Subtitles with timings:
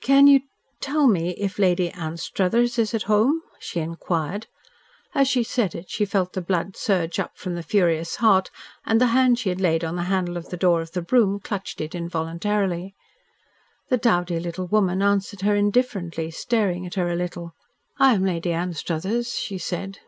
[0.00, 0.42] "Can you
[0.80, 4.46] tell me if Lady Anstruthers is at home?" she inquired.
[5.12, 8.52] As she said it she felt the blood surge up from the furious heart,
[8.86, 11.40] and the hand she had laid on the handle of the door of the brougham
[11.40, 12.94] clutched it involuntarily.
[13.88, 17.52] The dowdy little woman answered her indifferently, staring at her a little.
[17.98, 19.98] "I am Lady Anstruthers," she said.